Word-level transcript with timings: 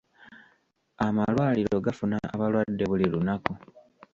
Amalwaliro 1.05 1.75
gafuna 1.85 2.17
abalwadde 2.33 2.83
buli 2.89 3.05
lunaku. 3.13 3.51